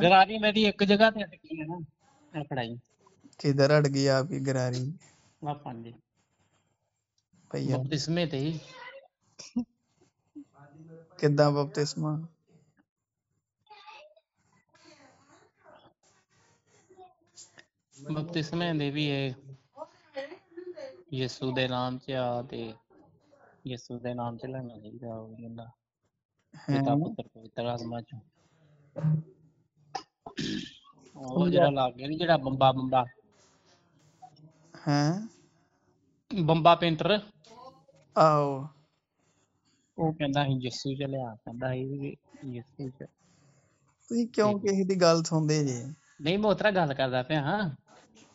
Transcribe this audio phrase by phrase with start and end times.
[0.00, 1.76] گراری میری ایک جگہ تے اٹکی ہے نا
[2.48, 2.74] پڑھائی
[3.40, 4.84] کدھر اٹ گئی آپ کی گراری
[5.42, 5.92] آپ ہاں جی
[7.50, 8.58] بھیا بپتسمے تے ہی
[17.96, 18.72] ਬਪਤਿਸਮੇ?
[18.74, 19.34] ਦੇ ਵੀ ਇਹ
[21.12, 22.72] ਯਿਸੂ ਦੇ ਨਾਮ 'ਚ ਆ ਤੇ
[23.66, 25.70] ਯਿਸੂ ਦੇ ਨਾਮ 'ਚ ਲੈਣਾ ਚਾਹੀਦਾ ਉਹ ਬੰਦਾ
[26.68, 28.14] ਪਿਤਾ ਪੁੱਤਰ ਪਵਿੱਤਰ ਆਤਮਾ 'ਚ।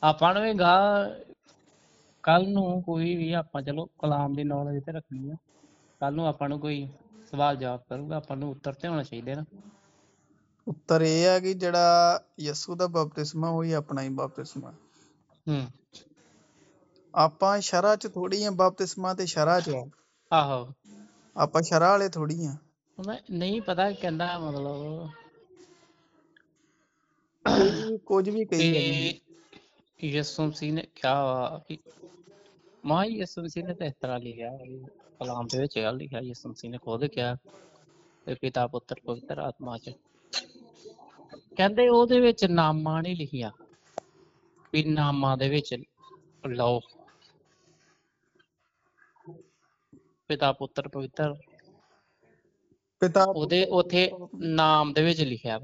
[0.01, 0.53] اپنے
[2.23, 3.15] کل کوئی
[3.99, 4.33] کلام
[4.87, 5.29] رکھنی
[7.55, 7.97] جاب کر
[10.67, 11.83] جا
[12.37, 12.85] یسوسا
[17.61, 19.59] شرا
[35.67, 37.33] چاہیے لکھا لکھا خود کیا
[38.41, 39.85] پتا پوتر پویتر آتما چ
[42.49, 43.49] ناما نے لکھیا
[44.73, 45.47] بھی ناما در
[50.27, 50.43] پی
[55.23, 55.57] لیا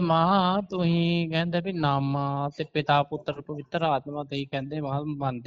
[0.00, 0.90] ماں تھی
[1.64, 2.24] کہ ناما
[2.66, 4.36] پتا پوتر پوتر آتما دا
[5.20, 5.40] من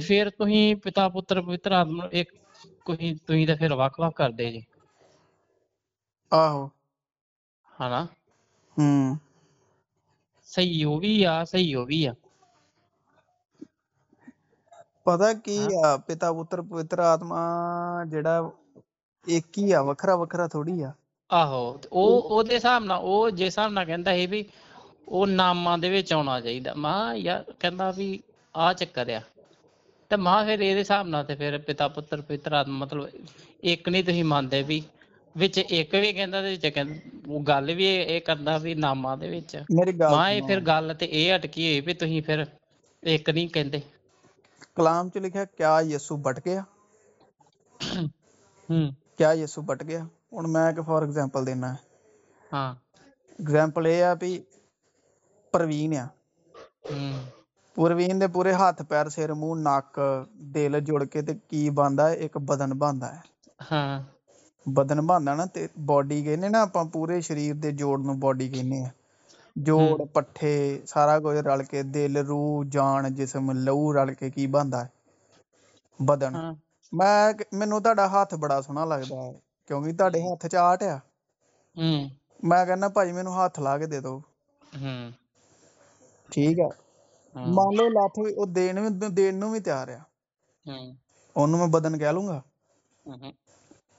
[0.00, 0.28] پھر
[0.84, 2.28] پتا پوتر پویتر آتما ایک
[3.72, 4.60] وک وک کردے جی
[6.32, 6.66] چکر
[30.60, 33.02] میرے حاصل پتا پری پرآما مطلب
[33.60, 34.62] ایک نہیں مانتے
[55.52, 55.90] پرن
[57.76, 59.98] پروین نے پورے ہاتھ پیر سر مو نک
[60.54, 61.20] دل جڑ کے
[61.70, 63.10] باندھا ایک بدن باندھا
[64.66, 65.44] بدن باندھا
[66.92, 67.54] پورے شریر
[78.84, 79.32] لگتا ہے
[79.70, 80.96] کیونکہ ہاتھ چاہٹ آ
[82.42, 82.74] می کہ
[83.12, 84.26] میم ہاتھ لا کے دے دیکھ
[87.34, 88.44] مان لو لو
[89.10, 89.98] دن بھی تیار ہے
[91.68, 92.40] بدن کہ لوں گا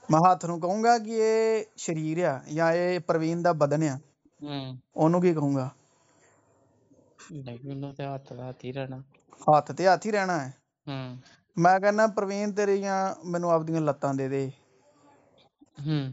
[0.10, 0.58] میں ہاتھ نو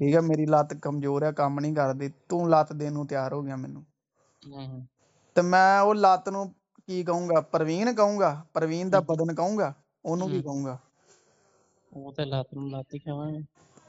[0.02, 3.80] کہ میری لات کمزور ہے کم نہیں کردی تین تیار ہو گیا میم
[5.36, 6.44] تات نو
[6.86, 7.40] کی گا
[8.52, 9.72] پروین کو بدن کو گا
[10.26, 10.76] کی گا
[11.92, 12.98] لو لات ہی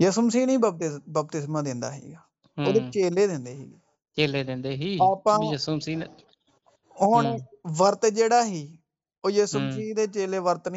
[0.00, 2.06] یسم سی نہیں ببت ہی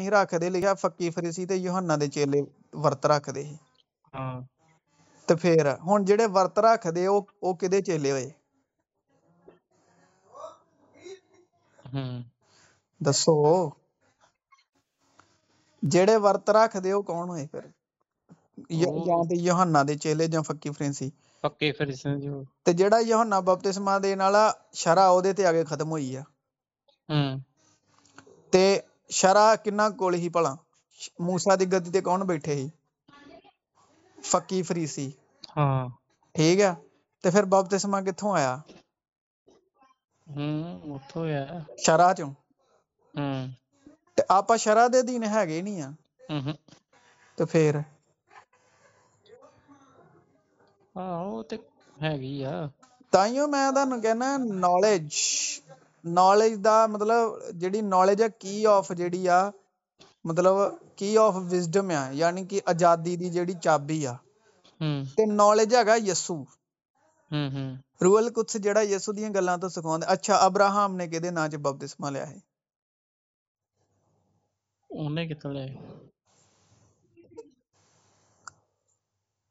[0.00, 0.34] ہی رکھ
[6.94, 8.30] دے وہ کھلے ہوئے
[13.00, 13.68] دسو
[15.82, 17.46] جائے ورت رکھتے وہ کون ہوئے
[34.24, 34.86] فکی فری
[36.34, 36.72] ٹھیک ہے
[38.06, 38.56] کتو آیا
[41.78, 42.12] شرح
[44.56, 45.82] چرا دن ہے نہیں
[50.96, 52.72] چاب
[65.24, 66.42] نوج ہے یسو
[69.12, 69.36] دکھ
[70.06, 71.06] اچھا ابراہم نے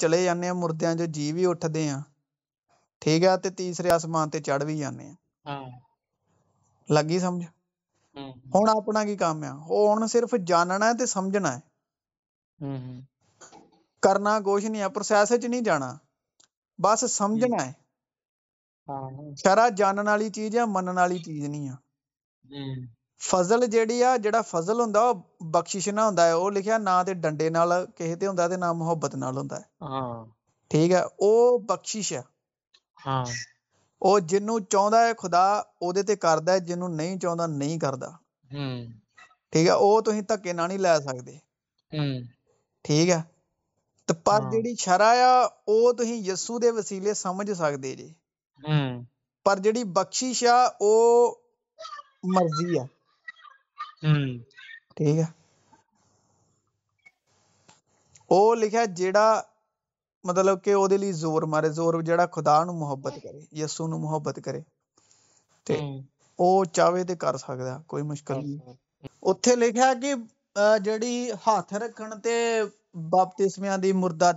[0.00, 0.50] چلے جانے
[3.56, 5.12] تیسرے آسمان سے چڑھ بھی جانے
[6.88, 7.46] لگی سمجھ
[8.16, 11.58] ہوں اپنا کی کام ہے سمجھنا
[14.02, 15.96] کرنا کچھ نہیں ہے پروسیس چ نہیں جانا
[16.78, 17.72] بس سمجھنا ہے
[23.20, 24.18] فضل جہی ہے
[26.78, 27.48] نہ ڈنڈے
[28.72, 29.14] محبت
[29.52, 29.62] ہے
[34.02, 36.80] وہ جنو چاہدا کرد جن
[37.18, 37.94] چاہتا نہیں کر
[41.00, 41.38] سکتے
[42.84, 43.35] ٹھیک ہے
[44.14, 45.14] پر جی شرح
[46.10, 46.70] یسوسی
[58.96, 59.32] جا
[60.24, 64.60] مطلب کہ ادھے زور مارے زور جہاں خدا نظر محبت کرے یسو نت کرے
[66.38, 68.74] وہ چاہے کر سکتا کوئی مشکل نہیں
[69.22, 70.14] اتر لکھا کہ
[71.46, 72.20] ہاتھ رکھن
[72.96, 74.30] باپتمیا مردہ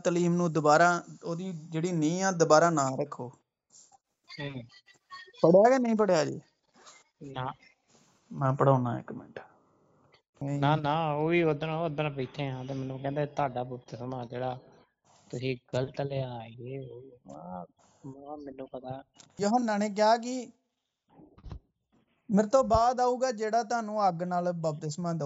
[22.30, 25.26] میرے تو بعد آؤ گا جہاں تگ نالسما دا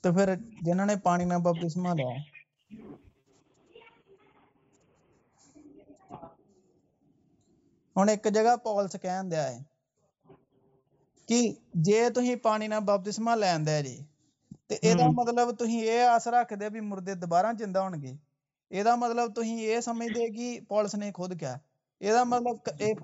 [0.00, 2.08] تو پھر جنہوں نے پانی نہ بپتسما لیا
[8.08, 8.96] ایک جگہ پولس
[15.58, 20.60] تو یہ آس رکھ دے بھی مردے دوبارہ زندہ ہوتا مطلب تھی یہ سمجھتے کہ
[20.68, 21.56] پولس نے خود کیا۔
[22.00, 22.56] یہ مطلب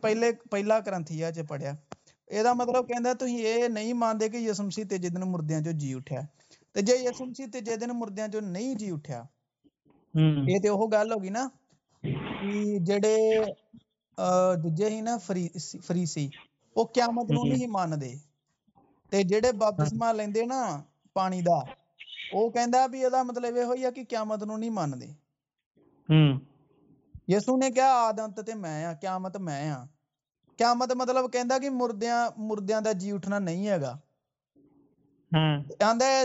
[0.02, 1.72] پہلے پہلا گرنتھی چ پڑھیا۔
[2.30, 6.20] یہ مطلب کہنا یہ نہیں مانتے کہ جسم سیتے جدن مردے چی جی اٹھیا۔
[6.74, 9.22] جیسن تیجی دن مردیا چ نہیں جی اٹھایا
[10.46, 11.48] یہ تو گل ہو گئی نا
[14.70, 15.00] جی
[15.80, 16.28] فریسی
[16.76, 18.14] قیامت نو مانتے
[19.52, 20.60] بابس مان لے نا
[21.16, 21.40] پانی
[22.66, 23.04] دبئی
[23.84, 25.06] ہے کہ قیامت نو نہیں مانتے
[27.28, 29.74] یسو نے کیا آدنت میں قیامت میں
[30.58, 33.98] قیامت مطلب کہ مردیا مردیا کا جی اٹھنا نہیں ہے گا
[35.34, 36.24] ردے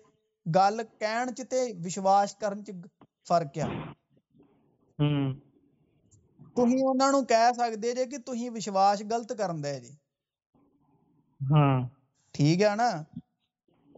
[0.47, 0.81] گل
[2.62, 2.73] کہ
[3.29, 3.64] فرق ہے
[7.29, 9.69] کہہ سکتے جی کہ تھی وشواس گلت کرنا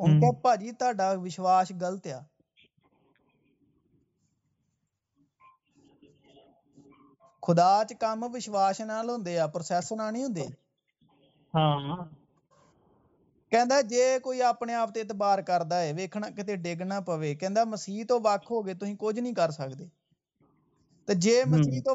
[0.02, 1.00] ڈگنا
[17.00, 18.86] پوند مسیح وق ہوگے تو
[19.36, 19.84] کر سکتے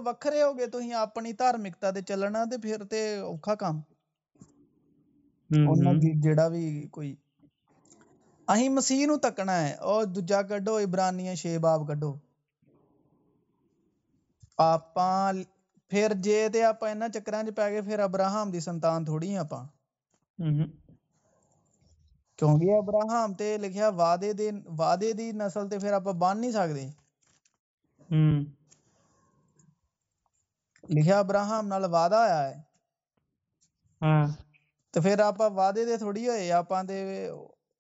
[0.05, 2.43] وقری ہو گئے تو اپنی تارمکتا چلنا
[5.49, 5.77] اور
[6.23, 6.47] جا
[6.91, 7.15] کوئی
[8.47, 10.05] اہ مسیح تکنا ہے اور
[22.77, 26.89] ابراہم سے لکھا واعدے واعدے کی نسل سے بن نہیں سکتے
[30.89, 32.53] لکھیا ابراہم نال وایا ہے
[35.47, 36.73] وعدے سے تھوڑی ہوئے اپ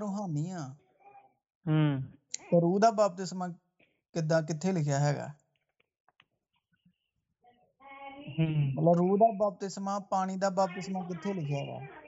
[0.00, 0.52] روحانی
[2.52, 2.78] رو
[3.18, 3.48] دسما
[4.14, 5.28] کدا کتنے لکھا ہے گا؟
[8.76, 9.66] مطلب روح باپتے
[10.10, 12.05] پانی کا باپ کتنے لکھا ہے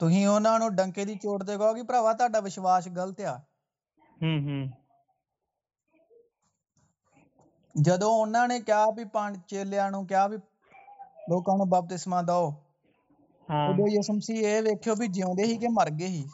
[0.00, 3.36] تھی انہوں ڈنکے کی چوٹ سے کہوا تا وشواس گلت آ
[7.74, 8.84] جانا نے کہا
[9.46, 10.26] چیلیا نو کیا
[11.56, 14.60] نپت اسم دوسم یہ
[15.06, 16.24] جیو ہی کہ مر گئے ہی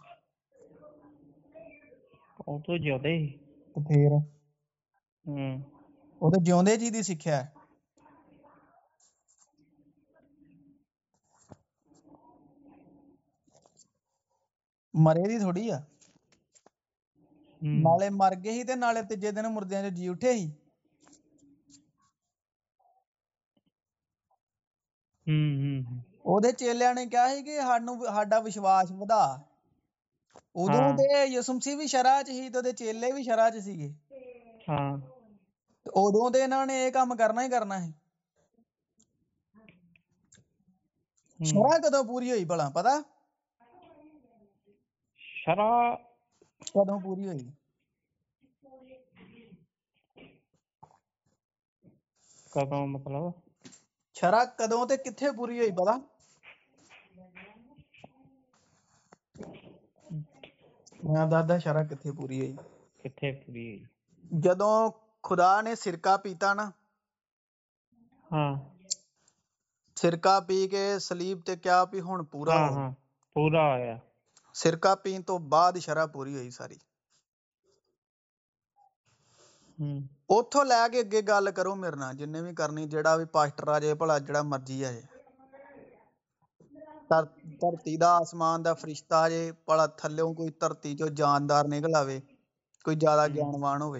[6.42, 7.42] جیوی جی سکھایا
[14.94, 15.70] مر تھوڑی
[18.22, 19.76] آر گئے ہی نالے تیز دن مردے
[20.32, 20.46] ہی
[26.58, 27.60] چیلیا نے کیا ہی کہ
[31.28, 32.48] یسمسی بھی شرح چی
[32.78, 33.92] چیلے بھی شرح چین
[37.18, 37.90] کرنا ہی کرنا ہی
[41.40, 43.00] شرح کدو پوری ہوئی پلا پتا
[54.16, 55.10] شرح کی
[61.06, 61.26] ہاں،
[64.24, 64.74] جدو
[65.22, 66.70] خدا نے سرکا پیتا نا۔
[69.96, 72.60] سرکا پی کے سلیب تا پورا پورا
[74.54, 76.78] سرکہ پین تو بعد شرح پوری ہوئی ساری۔
[80.30, 81.96] اتو لے کے اگ گل کرو میرے
[82.42, 85.02] بھی کرنی جاسٹر مرضی آ جائے۔
[87.98, 89.32] کا آسمان کا فرشتہ آج
[89.66, 92.18] پلا تھلو کوئی دھرتی جاندار نکل آئے
[92.84, 93.90] کوئی زیادہ گیانوان ہو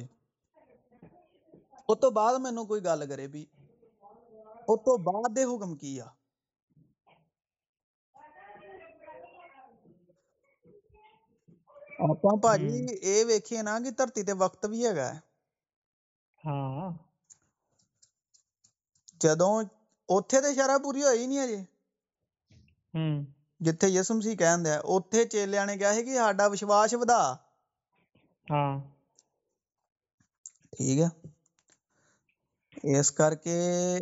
[1.94, 3.44] تو بعد من گل کرے بھی
[4.68, 6.06] اس بعد یہ حکم کی آ؟
[14.38, 15.12] وقت بھی ہے
[21.46, 21.56] جی
[23.90, 24.20] جسم
[25.12, 27.34] در چیلیا نے کہا وشواس ودا
[30.70, 31.08] ٹھیک ہے
[32.98, 33.98] اس کر کے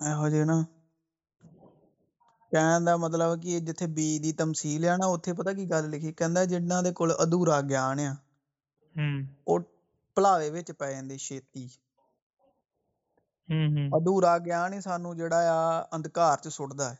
[0.00, 0.77] یہاں
[2.52, 7.60] کہنے مطلب کہ جیت بیمسیل ہے نا اتنے پتا کی گل لکھی کہ جناد ادھورا
[7.60, 8.12] گیان آ
[11.52, 11.66] پی
[13.48, 15.40] جی ادھورا گیان ہی سانو جا
[15.92, 16.94] ادکار چٹ دیں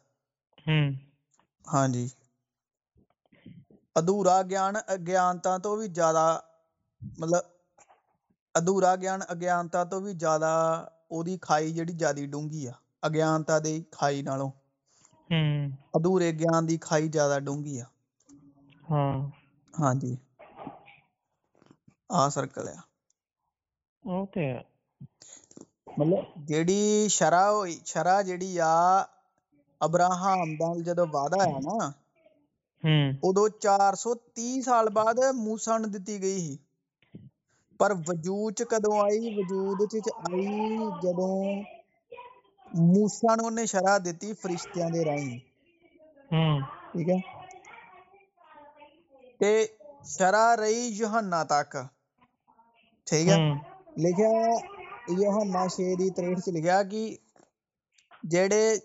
[3.97, 6.38] ادھورا گیان اگیانتا تو بھی زیادہ
[7.19, 7.43] مطلب
[8.55, 10.52] ادھورا گیان اگیانتا تو بھی زیادہ
[11.11, 13.81] وہی کھائی جہی زیادہ ڈونگی آ اگیانتا دی
[25.99, 26.25] مطلب
[29.81, 31.76] ابراہم دل جدو وا
[33.62, 36.55] چار سو تی سال بعد موسن دتی گئی ہی۔
[37.81, 38.53] پر وجود
[39.03, 39.81] آئی؟ وجود
[42.71, 45.39] ਮੂਸਾ ਨੂੰ ਉਹਨੇ ਸ਼ਰਾ ਦਿੱਤੀ ਫਰਿਸ਼ਤਿਆਂ ਦੇ ਰਾਹੀਂ
[46.32, 46.62] ਹੂੰ
[46.93, 47.17] ਠੀਕ ਹੈ
[49.41, 49.52] ਤੇ
[50.08, 51.76] ਸ਼ਰਾ ਰਹੀ ਯੋਹੰਨਾ ਤੱਕ
[53.08, 53.58] ਠੀਕ ਹੈ ਹੂੰ
[53.99, 54.32] ਲਿਖਿਆ
[55.13, 57.04] ਯੋਹੰਨਾ 6 ਦੀ 63 ਚ ਲਿਖਿਆ ਕਿ
[58.26, 58.80] ਜਿਹੜੇ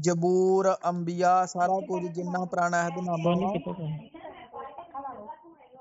[0.00, 3.92] ਜਬੂਰ ਅੰਬੀਆ ਸਾਰਾ ਕੁਝ ਜਿੰਨਾ ਪੁਰਾਣਾ ਅਹਿਦਨਾਮਾ ਬੋਲੀ ਵਾ ਕਿੱਥੇ ਪਈ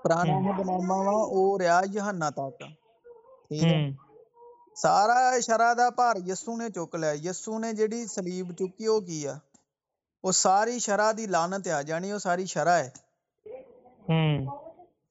[0.03, 3.95] ਪੁਰਾਣਾ ਅਹਿਦਨਾਮਾ ਵਾ ਉਹ ਰਿਹਾ ਯੋਹੰਨਾ ਤੱਕ ਠੀਕ ਹੈ ਹੂੰ
[4.76, 9.34] سارا شرح کا پار یسو نے چوک لیا یسو نے جیڑی سلیب چکی ہو کیا
[10.24, 12.90] وہ ساری شرح کی لانت آ وہ ساری شرح ہے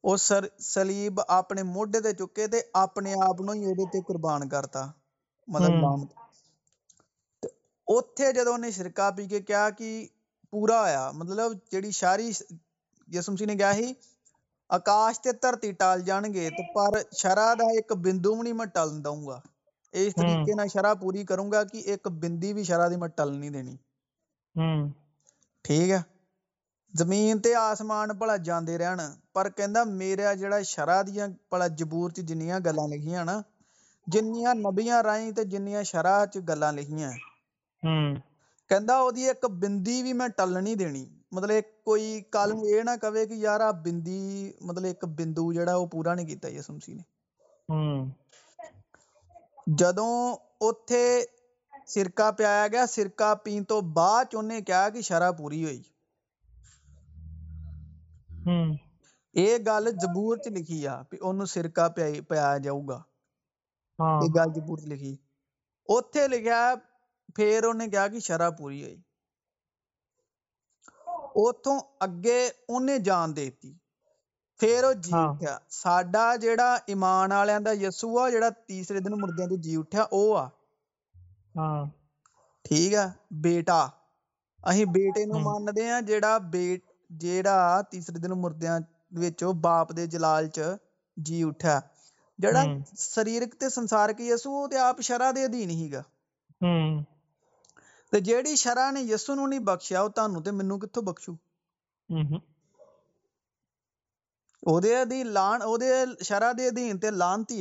[0.04, 4.86] وہ سر سلیب اپنے موڈ تب نو قربان کرتا
[5.48, 5.86] مطلب
[7.88, 10.08] اتے جدو نے شرکا پی کے کیا کی
[10.54, 12.32] پورا آیا مطلب جی شاری
[13.08, 13.94] جسم سی نے کیا ہی
[14.70, 19.40] آکاش ترتی ٹال جان گے پر شرح کا ایک بندوں نہیں میں ٹل دوں گا
[19.94, 22.88] اس طریقے میں شرح پوری کروں گا کہ ایک بندی بھی شرح
[25.64, 26.00] ٹھیک ہے
[34.08, 37.12] جنیا نبی رائے جنیاں شرح چلان لکھا
[38.70, 42.90] کہ ایک بندی بھی میں ٹلنی دینی مطلب ایک کوئی کل یہ نہ
[43.30, 46.26] یار بندی مطلب ایک بندو جہا وہ پورا نہیں
[49.68, 50.00] جد
[50.62, 50.92] ات
[52.38, 54.42] پہ پینے بعد چھو
[54.94, 55.82] کہ شرح پوری ہوئی
[59.34, 63.00] یہ گل جب لکھی آرکا پی پایا جائے گا
[64.86, 65.16] لکھی
[65.90, 66.74] اتے لکھیا
[67.36, 69.02] پھر انہیں کیا کہ شرح پوری ہوئی
[71.36, 73.50] اتو اگے انہیں جان دے
[74.64, 75.16] مردیا
[90.06, 91.80] جلال چی اٹھا
[92.40, 92.48] جہ
[92.98, 93.64] شریرک
[94.20, 96.04] یسوپ شرح ہی گا
[98.20, 101.34] جیڑی شرح نے یسو نی بخشیا وہ تعین تو مینو کتوں بخشو
[104.64, 105.92] ادے ادی لانے
[106.24, 106.52] شرح
[107.12, 107.60] دانتی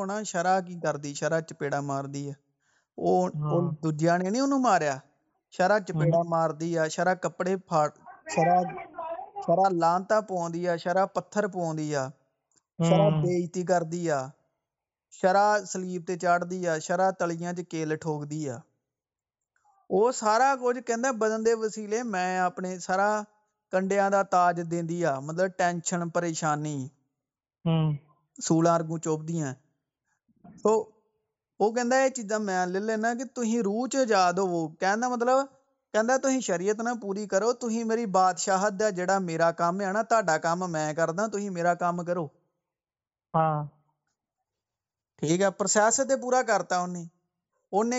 [0.00, 2.24] نہ شرح کی کردی شرح چپیڑا مار دی
[4.18, 4.96] نے نہیں ماریا
[5.54, 7.54] شرح چپیڑا مارا کپڑے
[9.42, 14.20] شرا لانتا پوندی آ شرح پتھر پولی آجتی کردی آ
[15.12, 18.40] شرح سلیب سے چاڑی آ شرا تلیا چ کےل ٹھوک دی
[20.14, 22.60] سارا کچھ بدل میں آد
[34.38, 34.68] ہو
[35.08, 35.38] مطلب
[36.40, 41.26] شریعت نہ پوری کرو تیری بادشاہ جہاں میرا کام ہے نا تا کام میں کردہ
[41.32, 42.26] تیرا کام کرو
[45.18, 46.86] ٹھیک ہے پروس پورا کرتا
[47.72, 47.92] ان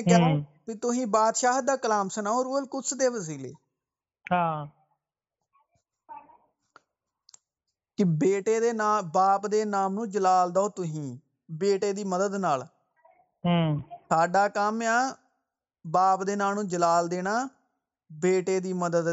[0.68, 3.00] تاہم سناؤ روحل جلال
[14.56, 14.82] کام
[15.86, 17.36] آپ کے نام جلال دینا
[18.12, 19.08] بےٹے مدد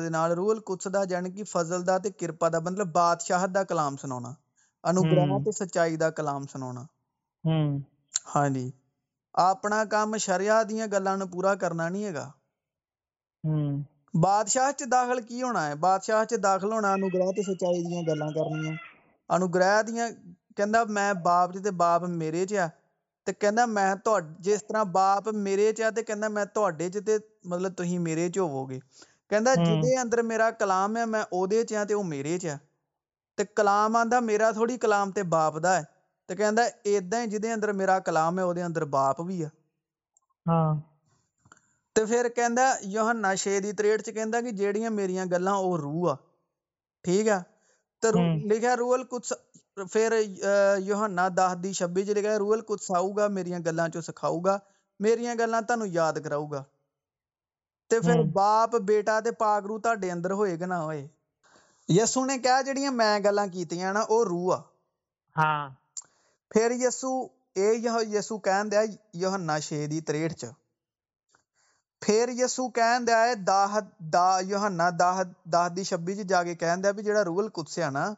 [0.86, 4.32] کا جانکی فضل کا کرپا کا مطلب بادشاہ کلام سنا
[5.54, 6.84] سچائی کا کلام سنا
[8.26, 8.70] ہاں جی
[9.34, 12.12] اپنا کام شریا دیا گلان پورا کرنا نہیں ہے
[14.14, 18.28] بادشاہ چخل کی ہونا ہے بادشاہ سچائی دیا گلو
[19.48, 19.88] کراپ
[22.10, 22.68] میرے چاہ
[24.40, 28.78] جس طرح باپ میرے چلو تیرے چ ہوو گے
[29.56, 31.72] جی اندر میرا کلام ہے میں ادھے چ
[32.06, 35.82] میرے چلام آدھا میرا تھوڑی کلام باپ کا ہے
[36.30, 40.76] ج میرا کلام ہے باپ بھی آپ
[48.44, 48.74] لکھا
[51.54, 52.04] دسبی
[52.38, 54.58] روحل کچھ آؤ گا میری گلا سکھاؤ گا
[55.00, 55.70] میری گلاد
[56.24, 56.62] کرا گا
[58.32, 61.06] باپ بیٹا پاگرو تڈے اندر ہوئے گا نہ ہوئے
[61.88, 63.44] یسو نے کہا جہاں میں گلا
[64.08, 64.52] وہ رو
[65.36, 65.68] آ
[66.50, 67.72] پھر یسو اے
[68.10, 68.80] یسو کہن دیا
[69.12, 70.44] یوحنا 6 دی 63 چ
[72.02, 76.54] پھر یسو کہن دیا ہے داہد دا یوحنا داہد داہد دی 26 چ جا کے
[76.54, 78.14] کہن دیا بھی جڑا روحل القدس نا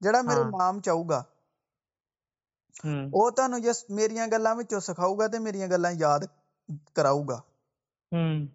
[0.00, 1.22] جڑا میرے نام چاہو گا
[3.14, 6.26] ਉਹ ਤੁਹਾਨੂੰ ਜਸ ਮੇਰੀਆਂ ਗੱਲਾਂ ਵਿੱਚੋਂ ਸਿਖਾਊਗਾ ਤੇ ਮੇਰੀਆਂ ਗੱਲਾਂ ਯਾਦ
[6.94, 7.42] ਕਰਾਊਗਾ।
[8.14, 8.48] ਹੂੰ।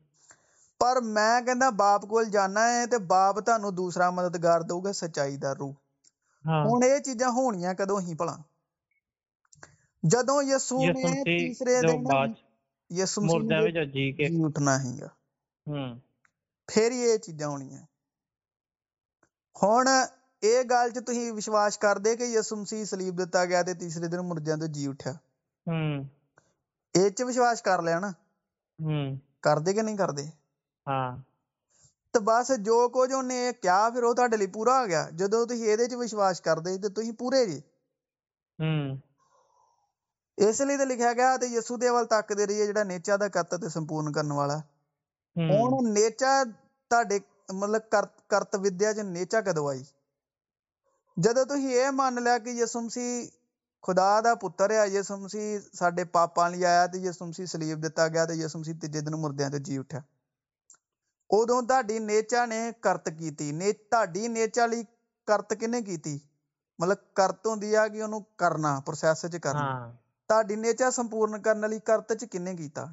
[0.80, 5.54] ਪਰ ਮੈਂ ਕਹਿੰਦਾ ਬਾਪ ਕੋਲ ਜਾਣਾ ਹੈ ਤੇ ਬਾਪ ਤੁਹਾਨੂੰ ਦੂਸਰਾ ਮਦਦਗਾਰ ਦੇਊਗਾ ਸਚਾਈ ਦਾ
[5.54, 5.74] ਰੂਹ।
[6.66, 8.38] ਹੁਣ ਇਹ ਚੀਜ਼ਾਂ ਹੋਣੀਆਂ ਕਦੋਂ ਹੀ ਭਲਾ।
[10.04, 11.02] جسومس
[27.62, 28.12] کر لیا نا؟
[29.42, 30.22] کر دے کہ نہیں کرتے
[32.20, 33.32] بس جو کچھ ان
[33.62, 33.90] کیا
[34.54, 35.76] پورا ہو گیا۔ جدو تھی یہ
[36.42, 36.60] کر
[40.40, 42.68] اس لیے لکھا گیا یسو دل تک دے رہی ہے
[57.00, 60.00] جسم سی سلیب دیا گیا جسم سی تیج دن مردے سے جی اٹھا
[61.30, 64.82] ادو تیچا نے کرت کی تیچا لی
[65.28, 66.18] کرت کن کی
[66.80, 69.04] مطلب کرت ہوں کہ وہ کرنا پروس
[70.30, 72.86] تڈی نیچا سپورن کرنے کرت چاہتا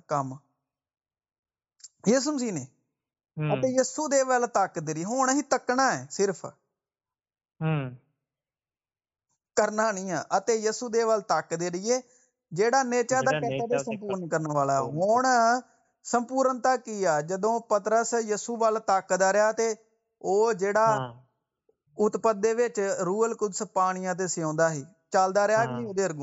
[3.64, 4.58] یسو دی وقت
[5.04, 6.46] ہوں تکنا ہے صرف
[9.56, 12.00] کرنا نہیں ہے یسو دی و تکتے رہیے
[12.52, 13.20] جہاں نیچا
[14.00, 15.60] پورن کرنے والا ہوں
[16.04, 19.52] سمپورنتا کی ہے جدو پترس یسو وال تک دیا
[20.20, 22.52] وہ جاپدی
[23.04, 24.74] روحل کچھ پانی سیا
[25.12, 26.20] چلتا رہا کہ وہ ارگ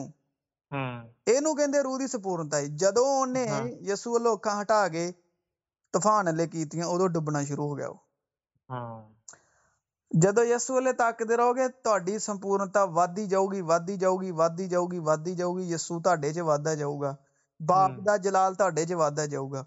[0.74, 4.18] رویری سپورنتا یسو
[16.00, 17.16] تڈے چھدا جائے گا
[17.60, 19.66] باپ کا جلال تڈے چھدا جائے گا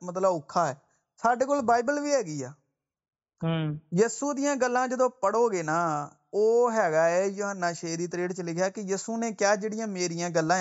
[0.01, 0.25] مطلب
[3.91, 9.17] یسو دیا گلا جڑو گے نا وہ ہے نا شعری تریڑ چ لکھا کہ یسو
[9.17, 10.57] نے کیا جڑی میری گلا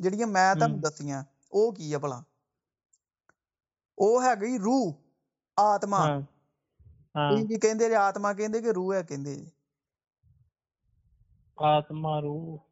[0.00, 0.54] جیڑی میں
[1.52, 2.08] وہ کی ہے
[3.98, 4.80] وہ ہے گئی رو
[5.56, 6.06] آتما
[11.58, 12.62] آتما رو ہے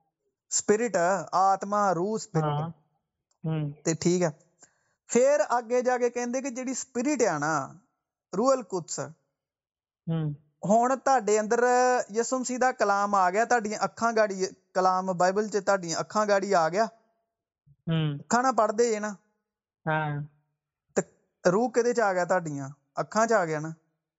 [0.51, 0.97] سپرٹ
[1.33, 2.71] آتما رو سپرٹ ہے
[12.79, 13.45] کلام آ گیا
[13.81, 16.87] اکا گاڑی کلام بائبل چکھا گاڑی آ گیا
[18.43, 18.99] نہ پڑھتے
[21.45, 23.61] روح کے آ گیا تاڈیا اکا چیا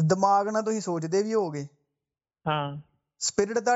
[0.00, 0.48] دماغ
[0.80, 1.66] سوچتے بھی ہو گئے
[2.46, 2.76] ہاں
[3.18, 3.68] سپرٹ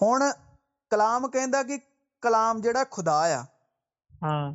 [0.00, 0.30] ہر
[0.90, 1.46] کلام کہ
[2.20, 3.44] کلام جہ خدا
[4.22, 4.50] آ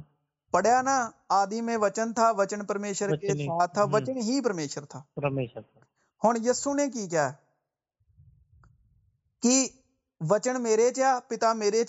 [0.51, 5.03] پڑھا نہ آدی میں وچن تھا وچن پرمیشور کے ساتھ تھا وچن ہی پرمیشر تھا
[6.23, 7.31] ہوں یسو نے کی کیا
[10.21, 10.91] وچن میرے
[11.41, 11.83] پا میرے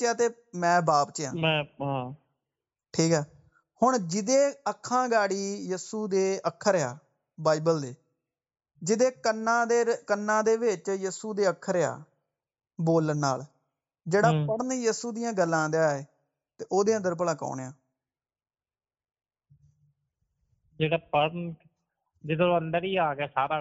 [11.46, 11.98] اکرا
[12.78, 13.24] بولن
[14.06, 16.04] جا پڑھنے یسو دیا ہے
[17.34, 17.60] کون
[20.80, 23.60] آدھار ہی آ گیا سارا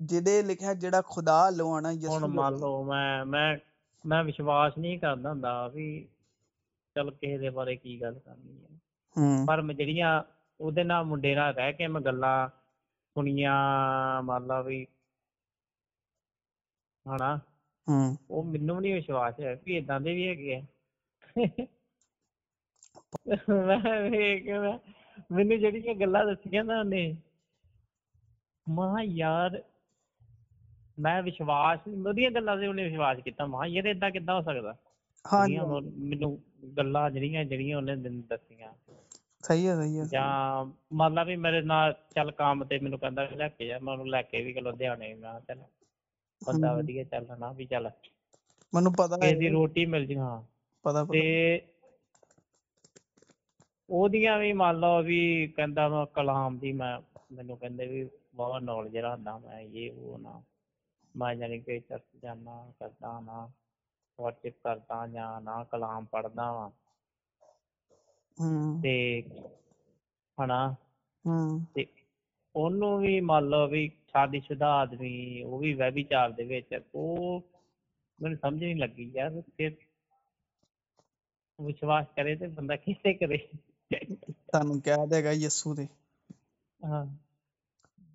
[0.00, 1.94] لکھا جا خدا لو میں
[25.30, 26.48] میری جہ گلا دسی
[28.66, 29.50] مار
[30.98, 31.20] میں
[49.50, 50.38] روٹی مل جانا
[54.36, 54.92] بھی مان لو
[56.14, 57.44] کلام رو
[74.12, 76.40] شادی شدہ آدمی چارج
[78.42, 79.30] نہیں لگی یار
[81.58, 82.94] وشواس کرے بند کی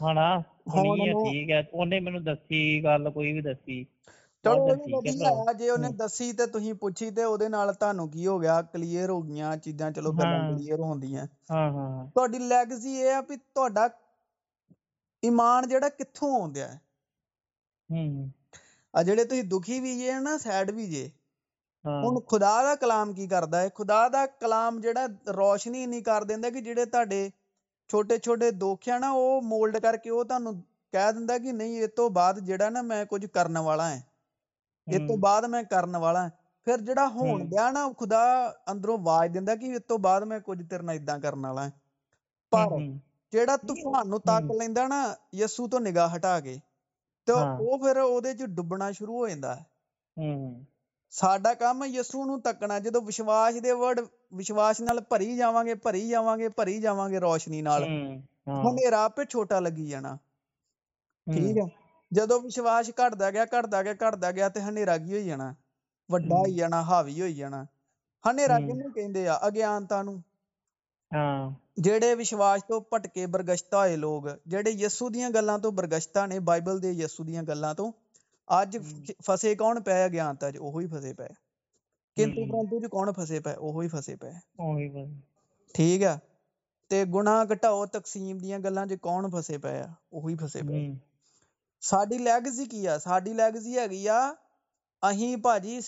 [0.00, 0.06] جی
[7.10, 7.56] دے نہ
[23.30, 24.26] کردا ہے خدا دے
[27.04, 27.28] تھی
[37.92, 38.24] خدا
[38.66, 39.00] اندروج
[39.34, 41.68] دینا کہ اس بعد میںرنا ادا کرنا
[42.52, 42.68] پر
[43.32, 45.00] جہاں طوفان تک لینا
[45.32, 46.56] یسو تو نگاہ ہٹا کے
[47.26, 49.62] تو وہ ڈبنا شروع ہو جاتا ہے
[51.12, 53.20] سا کام یسو نکنا جدوش
[54.32, 54.80] دشواس
[57.10, 57.62] گے روشنی
[62.12, 64.48] جب وشواستا گیا
[65.24, 65.52] جنا
[66.08, 67.64] وی جانا ہاوی ہو جانا
[68.24, 70.02] کھنڈے آگانتا
[71.76, 77.24] جہاں وشواس تو پٹکے برگشتا ہوئے لوگ جہے یسو دیا گلاگشتہ نے بائبل کے یسو
[77.24, 77.72] دیا گلا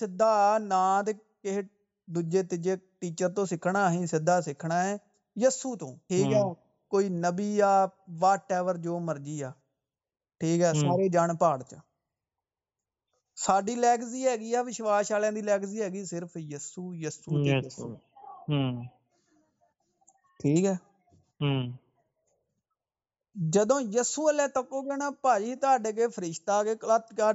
[0.05, 1.05] سیدا نہ
[3.49, 4.96] سیکھنا سیکھنا ہے
[5.37, 6.42] یسو تو ٹھیک ہے
[6.88, 7.85] کوئی نبی آ
[8.20, 9.51] وٹ ایور جو مرضی آ
[10.40, 11.75] ٹھیک ہے سارے جان پہاڑ چ
[13.40, 14.37] ساڑی لگزی ہے
[23.37, 27.33] جدو یسو والے فرشتا گل کرس کا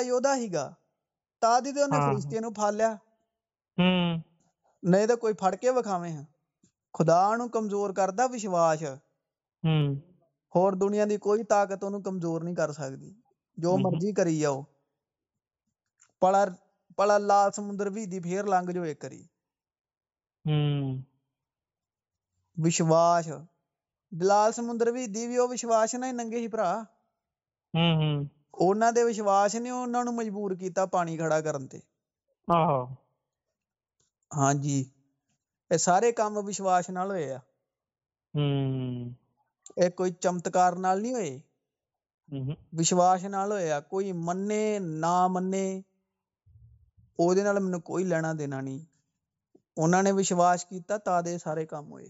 [0.00, 0.74] یوزا ہی گا
[1.38, 2.96] تاج فرشتے نا لیا
[4.82, 6.37] نہیں تو کوئی فر کے بخاوے
[6.94, 8.82] خدا نو کمزور کردہ وشواس
[10.80, 12.54] دنیا کی کوئی طاقت کمزور نہیں
[14.14, 14.44] کری
[16.22, 16.48] لال
[22.56, 23.28] وشواس
[24.12, 25.06] لال سمندر بھی
[26.12, 26.48] نگے ہی
[29.04, 29.70] وشواس نے
[30.10, 31.54] مجبور کیا پانی کھڑا کر
[35.70, 37.38] یہ سارے کام وشواس نال ہوئے آ
[39.96, 41.38] کوئی چمتکار نہیں ہوئے
[42.78, 44.52] وشواس نال ہوئے کوئی من
[45.00, 45.52] نہ من
[47.80, 48.78] کوئی لینا دین نہیں
[49.76, 52.06] انہوں نے وشواس کی تا دے سارے کام ہوئے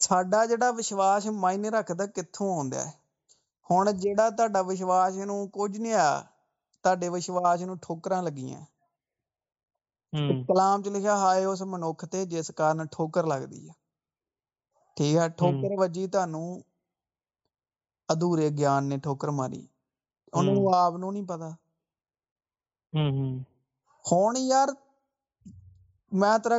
[0.00, 2.70] سڈا جہاں وشواس مائن رکھتا کتوں
[3.70, 6.22] آن جاڈا وشواس نو کچھ نہیں آیا
[6.84, 8.64] تے وشواس نو ٹھوکر لگی ہیں
[10.24, 12.16] کلام چ لکھا منگی
[18.08, 18.38] ادور
[19.06, 19.18] ہو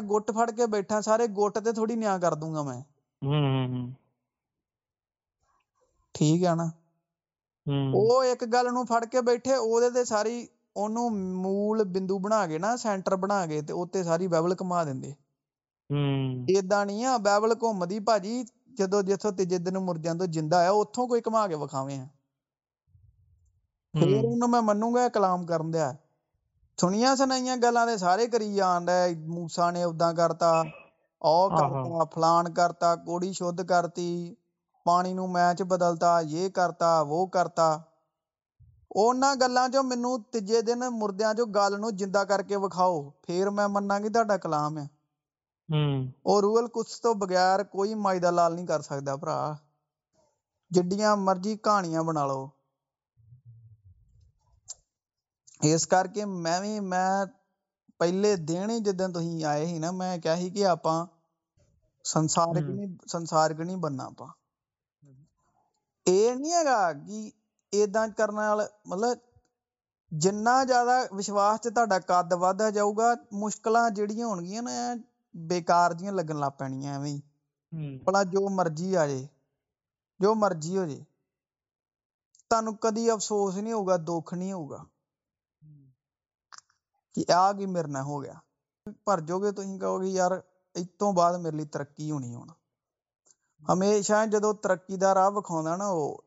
[0.02, 2.72] گٹ فار بٹا سارے گٹ تم
[6.12, 6.66] ٹھیک ہے نا
[7.94, 10.46] وہ ایک گل نو فر کے بیٹھے ادا ساری
[10.78, 12.78] مو بند بنا کے میں
[25.14, 25.62] کلام کر
[26.82, 28.80] سنیا سنا گلا سارے کری آ
[29.28, 30.64] موسا نے ادا کرتا
[31.50, 34.36] کر فلان کرتا کوتی
[34.86, 37.78] پانی میچ بدلتا یہ کرتا وہ کرتا
[39.36, 39.96] گلا می
[40.32, 42.88] تیج دن مردیا چل نا کر کے وقا
[43.22, 43.68] پھر میں
[47.14, 49.54] بغیر کوئی مائی دال نہیں کر سکتا
[50.72, 52.48] جنڈیا مرضی کھانیا بنا لو
[55.62, 57.26] اس کر کے میں
[58.00, 59.02] پہلے دن ہی جد
[59.46, 60.88] آئے ہی نہ میں کہ آپ
[62.06, 64.26] نہیں سنسارک نہیں بننا پا
[66.06, 67.30] یہ ہے گا کہ
[67.74, 69.18] مطلب
[70.12, 71.06] جناس چاہیے
[82.52, 84.84] تد افسوس نہیں ہوگا دکھ نہیں ہوگا
[87.16, 88.34] کہ آ گئی میرے نا ہو گیا
[89.06, 90.32] پرجو گے تو کہ یار
[90.76, 92.54] اتوں بعد میرے لیے ترقی ہونی ہونا
[93.70, 96.27] ہمیشہ جدو ترقی کا راہ دکھا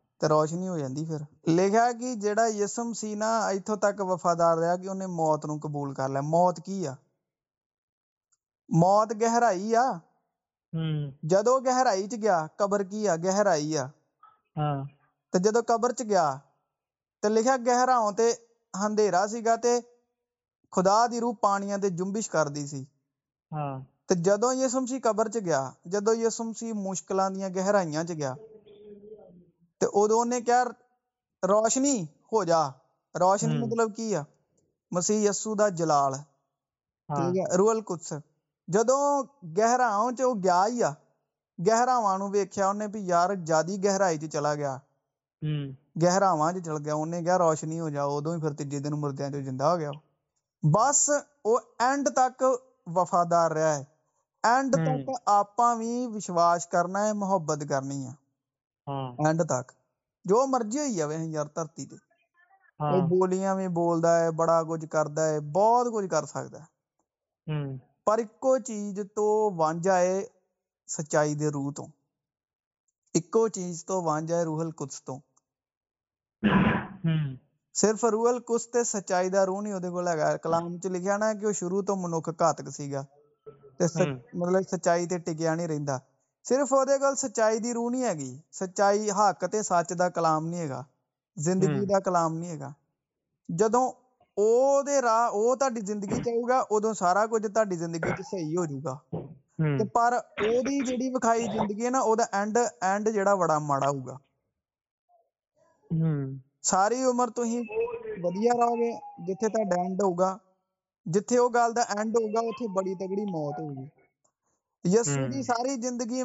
[0.21, 4.87] تو روشنی ہو جاتی پھر لکھا کہ جہاں یسم سنا اتو تک وفادار رہا کہ
[4.87, 6.93] انہیں موت نبول کر لیا موت کی آ
[8.69, 9.91] موت گہرائی آ
[11.23, 13.75] جوں گہرائی چیا قبر کی آ گہرائی
[15.33, 16.37] جدو قبر چیا
[17.19, 17.99] تو لکھا گہرا
[18.73, 19.57] ہندیرا سا
[20.73, 22.83] خدا کی روح پانیا جمبش کر دی
[24.09, 28.33] جدو یسم سی قبر چ گیا جد یسم سر مشکل دیا گہرائی چیا
[29.81, 30.35] تو ادو انہ
[31.43, 31.95] روشنی
[32.31, 32.61] ہو جا
[33.15, 34.13] روشنی مطلب کی
[34.91, 36.13] مسیحسو جلال۔
[37.09, 37.91] ٹھیک ہے روک
[38.67, 38.99] جدو
[39.57, 40.91] گہراؤں چاہ ہی آ
[41.59, 44.73] گہرا نیکیا بھی یار جادی گہرائی چلا گیا۔
[45.95, 49.71] گہراواں چلا گیا انہیں کیا روشنی ہو جا ادو ہی تیجے دن مردوں سے جہاں
[49.71, 49.91] ہو گیا۔
[50.63, 50.99] بس
[51.45, 52.43] وہ اینڈ تک
[52.95, 53.83] وفادار رہا ہے۔
[56.13, 58.13] وشواس کرنا ہے محبت کرنی ہے۔
[60.25, 60.97] جو مرضی ہوئی
[61.31, 61.85] یارتی
[63.09, 66.63] بولیاں بھی بول رہے بڑا کچھ کرتا ہے بہت کچھ کر سکتا
[69.97, 70.21] ہے
[70.89, 71.35] سچائی
[73.15, 75.19] دکو چیز تو وج آئے روحل کچھ تو
[77.75, 80.01] صرف روحل کس سے سچائی کا روح نہیں وہ
[80.43, 84.03] کلام چ لکھا نہ کہ وہ شروع تو منک گاتک سا
[84.33, 85.89] مطلب سچائی سے ٹکیا نہیں ریند
[86.45, 86.83] صرف وہ
[87.17, 90.19] سچائی کی روح نہیں ہے سچائی حق تک
[91.37, 92.71] زندگی کا کلام نہیں ہے
[99.93, 100.61] پر وہ
[101.13, 102.21] وکھائی زندگی ہے ناڈ
[102.81, 104.17] اینڈ جہاں بڑا ماڑا ہوگا
[106.63, 107.59] ساری عمر تھی
[108.23, 108.91] ودیا رہے
[109.25, 110.37] جیڈ ہوگا
[111.05, 113.85] جیت ہوگا اتنی بڑی تگڑی موت ہوگی
[114.85, 116.23] یسو کی ساری زندگی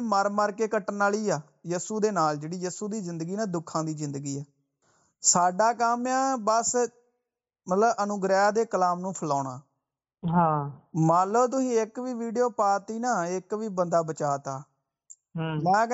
[13.69, 14.57] بندہ بچا تا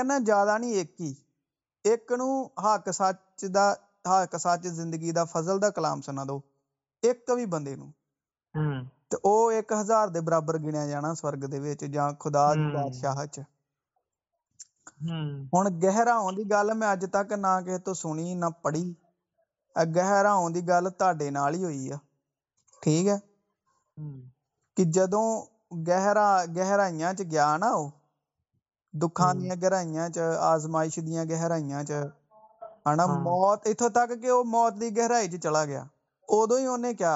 [0.03, 1.13] میں زیادہ نہیں ایک ہی
[1.83, 3.45] ایک نظر ہاک سچ
[5.61, 6.39] دلام سنا دو
[7.03, 7.75] ایک بھی بندے
[9.71, 11.47] ہزار برابر گنیا جانا سورگا
[13.01, 13.25] شاہ
[15.83, 16.17] گہرا
[18.61, 18.93] پڑھی
[19.75, 20.33] گہرا
[22.81, 23.17] ٹھیک ہے
[24.77, 25.25] کہ جدو
[25.87, 27.71] گہرا گہرائی چیا
[28.93, 35.37] دکھا دیا گہرائی چ آزمائش دیا گہرائی چوت اتو تک کہ وہ موت کی گہرائی
[35.37, 35.83] چلا گیا
[36.29, 37.15] ادو ہی انہیں کیا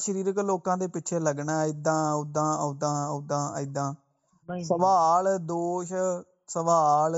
[0.00, 3.92] شریرک لوکے لگنا ادا ادا ادا ادا ادا
[4.64, 5.92] سوال دوش
[6.46, 7.14] سوال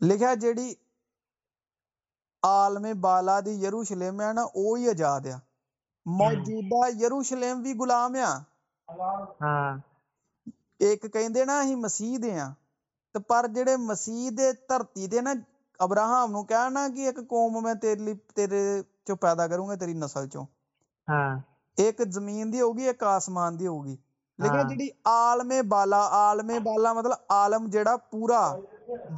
[0.00, 0.74] لکھا جی
[2.42, 5.34] آلمی بالا دیروشل ہے نا وہی آزاد ہے
[6.06, 8.16] موجودہ یاروشل بھی گلام
[11.84, 12.18] آسیح
[13.28, 15.06] پر جہاں مسیح دھرتی
[15.78, 19.92] ابراہم نو کہنا کہ ایک قوم میں تیرے لی تیرے چوں پیدا کروں گا تیری
[19.92, 20.46] نسل چوں
[21.76, 23.96] ایک زمین دی ہوگی ایک آسمان دی ہوگی
[24.38, 28.56] لیکن جڑی عالم بالا عالم بالا مطلب عالم جڑا پورا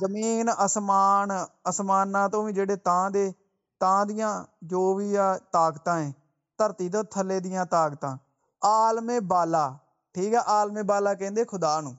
[0.00, 3.32] ਜ਼ਮੀਨ ਅਸਮਾਨ ਅਸਮਾਨਾਂ ਤੋਂ ਵੀ ਜਿਹੜੇ ਤਾਂ ਦੇ
[3.80, 6.10] ਤਾਂ ਦੀਆਂ ਜੋ ਵੀ ਆ ਤਾਕਤਾਂ ਐ
[6.58, 8.16] ਧਰਤੀ ਤੋਂ ਥੱਲੇ ਦੀਆਂ ਤਾਕਤਾਂ।
[8.62, 9.78] ਆਲਮੇ ਬਾਲਾ
[10.14, 10.40] ਠੀਕ ਆ?
[10.46, 11.92] ਆਲਮੇ ਬਾਲਾ ਕਹਿੰਦੇ ਖੁਦਾ ਨੂੰ।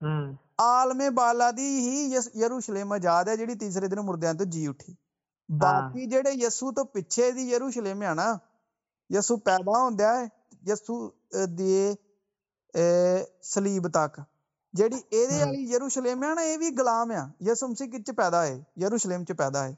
[0.00, 4.94] ਹੂੰ। آلمی بالا ہی یروشلیم آزاد ہے جی تیسرے دن مردے تو جی اٹھی
[5.48, 8.32] باقی جہاں یسو تو پیچھے یروشلیم آ
[9.10, 10.24] یسو پیدا
[10.68, 11.10] ہوسو
[11.46, 14.20] دیب تک
[15.70, 16.24] یروشلیم
[16.86, 19.74] آم ہے یسوم سکا ہے یاروشلیم چ پیدا ہے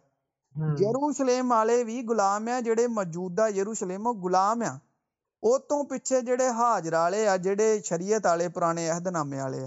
[0.80, 4.68] یروشلیم آئے بھی گلام ہے جہاں موجود یوروشلیم گلام ہے
[5.42, 9.66] اس پیچھے جہاں ہاجر والے آ جڑے شریعت آرانے اہدنامے والے آ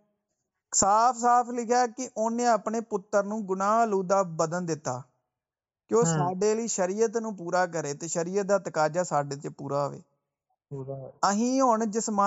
[0.75, 4.05] صاف صاف لکھا کہ انہیں اپنے پتر لوگ
[6.39, 8.51] دے شریت پورا کرے شریعت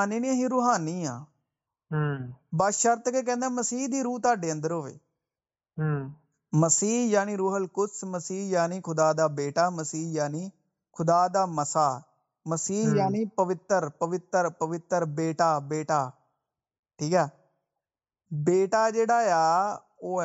[0.06, 1.06] نہیں روحانی
[2.72, 4.96] شرط کے مسیح دی روح تڈے اندر ہوئے
[6.52, 10.48] مسیح یعنی روح القدس مسیح یعنی خدا دا بیٹا مسیح یعنی
[10.98, 11.98] خدا دا مسا
[12.44, 16.10] مسیح یعنی پوتر پوتر پوتر بیٹا بیٹا
[16.96, 17.43] ٹھیک ہے
[18.42, 19.28] بیٹا جہ ہے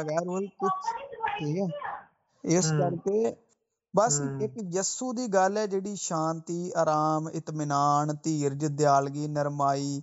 [0.05, 0.87] گا روحل کچھ
[2.43, 2.71] اس
[3.03, 3.31] کے
[3.93, 6.69] بس ایک یسو دی گل ہے جیڑی شانتی
[8.77, 10.01] دیالگی نرمائی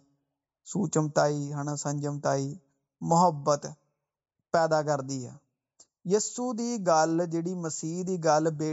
[0.67, 2.55] سوچمتائی تائی سنجمتائی
[3.01, 3.67] محبت
[4.55, 6.53] پیدا کر دیسو
[6.87, 8.73] گل جیڑی مسیح کی گل بی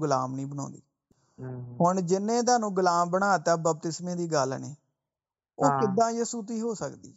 [0.00, 0.66] گلام نہیں بنا
[1.80, 2.74] ہوں جن تم
[3.10, 4.72] بنا تبتسمے گل نے
[5.58, 7.12] وہ کدا یسوتی ہو سکتی